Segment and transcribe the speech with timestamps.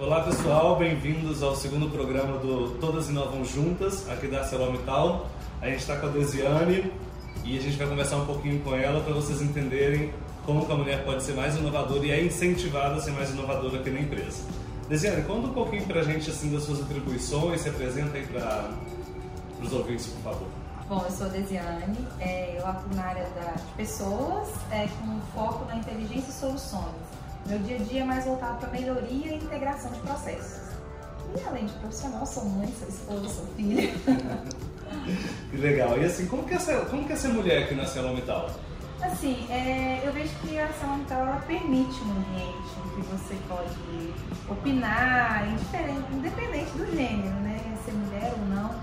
[0.00, 5.28] Olá pessoal, bem-vindos ao segundo programa do Todas Inovam Juntas, aqui da ArcelorMittal.
[5.60, 6.90] A gente está com a Desiane
[7.44, 10.10] e a gente vai conversar um pouquinho com ela para vocês entenderem
[10.46, 13.90] como a mulher pode ser mais inovadora e é incentivada a ser mais inovadora aqui
[13.90, 14.42] na empresa.
[14.88, 18.70] Desiane, conta um pouquinho para a gente assim, das suas atribuições, se apresenta aí para
[19.62, 20.48] os ouvintes, por favor.
[20.88, 25.20] Bom, eu sou a Desiane, é, eu atuo na área da, de pessoas, é, com
[25.34, 27.19] foco na inteligência e soluções.
[27.46, 30.70] Meu dia a dia é mais voltado para melhoria e integração de processos.
[31.36, 33.92] E além de profissional, sou mãe, sou esposa, sou filha.
[35.50, 35.98] que legal.
[35.98, 38.50] E assim, como que é ser, como que é ser mulher aqui na Celomital?
[39.00, 44.12] Assim, é, eu vejo que a Celomital ela permite um ambiente em que você pode
[44.48, 45.48] opinar,
[46.12, 47.58] independente do gênero, né?
[47.84, 48.74] Ser mulher ou não.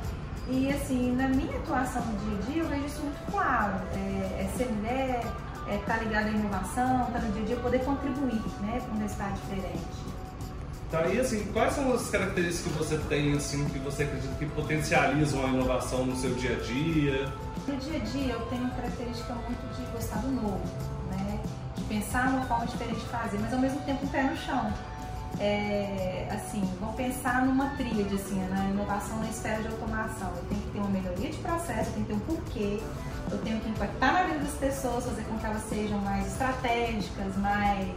[0.50, 3.82] E assim, na minha atuação no dia a dia, eu vejo isso muito claro.
[3.94, 5.24] É, é ser mulher,
[5.70, 8.82] é, estar tá ligado à inovação, estar tá no dia a dia, poder contribuir né,
[8.82, 10.18] para um resultado diferente.
[10.90, 14.46] Tá, e assim, quais são as características que você tem, assim, que você acredita que
[14.46, 17.34] potencializam a inovação no seu dia a dia?
[17.68, 20.62] No dia a dia eu tenho uma característica muito de gostar do novo,
[21.12, 21.42] né?
[21.76, 24.72] De pensar uma forma diferente de fazer, mas ao mesmo tempo um pé no chão.
[25.40, 30.32] É, assim, vamos pensar numa tríade, assim, na inovação na esfera de automação.
[30.36, 32.82] Eu tenho que ter uma melhoria de processo, tem que ter um porquê,
[33.30, 37.38] eu tenho que impactar na vida das pessoas, fazer com que elas sejam mais estratégicas,
[37.38, 37.88] mais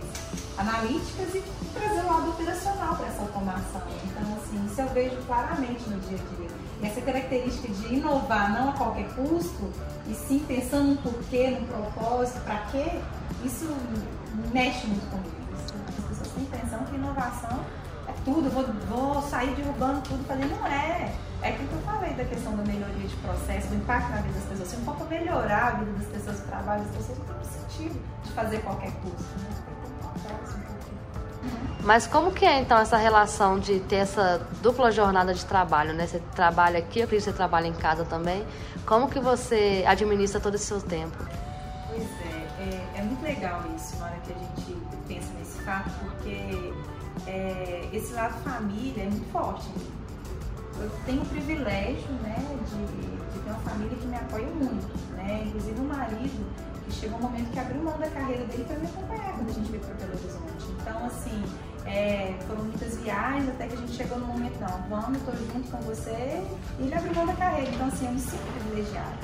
[0.59, 3.83] analíticas e trazer um lado operacional para essa automação.
[4.05, 6.49] Então, assim, isso eu vejo claramente no dia a dia.
[6.83, 9.73] E essa característica de inovar não a qualquer custo,
[10.07, 13.01] e sim pensando no porquê, no propósito, para quê,
[13.45, 13.67] isso
[14.53, 15.37] mexe muito comigo.
[15.89, 17.61] As pessoas têm a impressão que inovação
[18.09, 21.13] é tudo, vou, vou sair derrubando tudo, falei, não é.
[21.43, 24.35] É aquilo que eu falei da questão da melhoria de processo, do impacto na vida
[24.35, 24.69] das pessoas.
[24.69, 28.01] Se não for melhorar a vida das pessoas, o trabalho das pessoas, não tem sentido
[28.25, 29.25] de fazer qualquer curso.
[29.39, 29.71] Né?
[31.83, 36.07] Mas como que é então essa relação de ter essa dupla jornada de trabalho, né?
[36.07, 38.47] Você trabalha aqui, eu acredito que você trabalha em casa também.
[38.85, 41.17] Como que você administra todo esse seu tempo?
[41.89, 44.77] Pois é, é, é muito legal isso na hora que a gente
[45.09, 46.73] pensa nesse fato, porque
[47.27, 49.69] é, esse lado família é muito forte
[50.81, 52.37] eu tenho o privilégio né,
[52.69, 55.45] de, de, ter uma família que me apoia muito, né?
[55.47, 56.47] Inclusive o marido,
[56.85, 59.53] que chegou um momento que abriu mão da carreira dele para me acompanhar quando a
[59.53, 60.77] gente veio para Belo Horizonte.
[60.81, 61.45] Então, assim,
[61.85, 65.71] é, foram muitas viagens até que a gente chegou no momento, não, vamos, estou junto
[65.71, 66.43] com você,
[66.79, 67.71] e ele abriu mão da carreira.
[67.71, 69.19] Então, assim, eu me sinto privilegiada.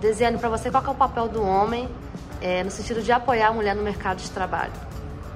[0.00, 1.88] Desiane, para você, qual é o papel do homem
[2.40, 4.72] é, no sentido de apoiar a mulher no mercado de trabalho?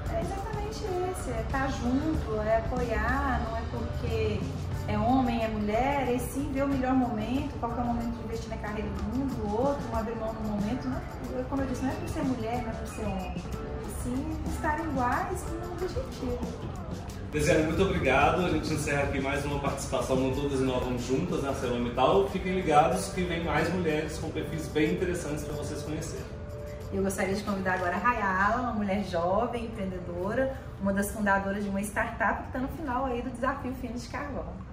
[0.09, 4.39] É exatamente esse, é estar junto, é apoiar, não é porque
[4.87, 8.23] é homem, é mulher, e sim ver o melhor momento, qual é o momento de
[8.25, 10.87] investir na carreira de um, do outro, um abrir mão no momento.
[10.87, 13.35] Não é, como eu disse, não é por ser mulher, não é por ser homem.
[13.35, 16.81] E sim estarem iguais no objetivo.
[17.31, 18.45] Desiane, muito obrigado.
[18.45, 22.27] A gente encerra aqui mais uma participação no Todas Inovam Juntas na Celomital.
[22.27, 26.40] Fiquem ligados que vem mais mulheres com perfis bem interessantes para vocês conhecerem.
[26.93, 31.69] Eu gostaria de convidar agora a Rayala, uma mulher jovem, empreendedora, uma das fundadoras de
[31.69, 34.70] uma startup que está no final aí do desafio Fino de Carvão.